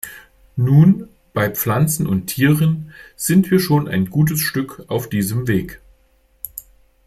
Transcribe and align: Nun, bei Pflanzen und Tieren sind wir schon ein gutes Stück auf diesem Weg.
Nun, 0.55 1.09
bei 1.31 1.51
Pflanzen 1.51 2.07
und 2.07 2.25
Tieren 2.25 2.91
sind 3.15 3.51
wir 3.51 3.59
schon 3.59 3.87
ein 3.87 4.09
gutes 4.09 4.39
Stück 4.41 4.83
auf 4.87 5.07
diesem 5.11 5.47
Weg. 5.47 5.79